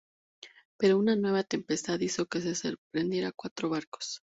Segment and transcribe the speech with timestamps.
[0.79, 4.19] Pero una nueva tempestad hizo que se perdieran cuatro barcos.